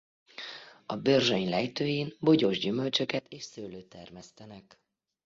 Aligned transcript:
A 0.85 0.95
Börzsöny 0.95 1.49
lejtőin 1.49 2.13
bogyós 2.19 2.59
gyümölcsöket 2.59 3.27
és 3.27 3.43
szőlőt 3.43 3.89
termesztenek. 3.89 4.79